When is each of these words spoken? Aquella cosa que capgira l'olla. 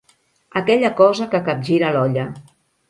Aquella 0.61 0.91
cosa 1.03 1.29
que 1.35 1.43
capgira 1.51 1.95
l'olla. 1.99 2.29